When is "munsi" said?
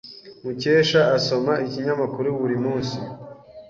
2.63-2.97